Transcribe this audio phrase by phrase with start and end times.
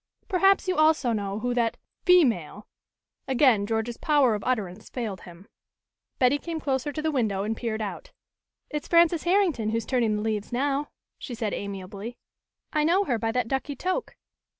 [0.27, 2.65] "Perhaps you also know who that female"
[3.27, 5.47] again George's power of utterance failed him.
[6.17, 8.11] Betty came closer to the window and peered out.
[8.71, 12.17] "It's Frances Herrington who is turning the leaves now," she said amiably.
[12.73, 14.15] "I know her by that ducky toque."